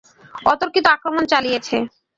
[0.45, 1.77] অতর্কিত আক্রমণ চালিয়েছে!